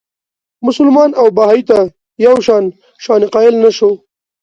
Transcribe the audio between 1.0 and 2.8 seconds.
او بهايي ته یو شان